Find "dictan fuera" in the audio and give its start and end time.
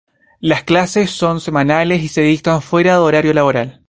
2.23-2.93